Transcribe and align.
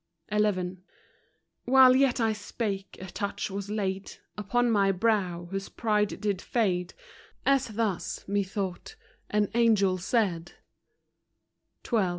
XI. 0.35 0.77
While 1.65 1.95
yet 1.95 2.19
I 2.19 2.33
spake, 2.33 2.97
a 2.99 3.05
touch 3.05 3.51
was 3.51 3.69
laid 3.69 4.13
Upon 4.35 4.71
my 4.71 4.91
brow, 4.91 5.45
whose 5.51 5.69
pride 5.69 6.19
did 6.19 6.41
fade, 6.41 6.95
As 7.45 7.67
thus, 7.67 8.27
methought, 8.27 8.95
an 9.29 9.51
angel 9.53 9.99
said: 9.99 10.53
XII. 11.87 11.99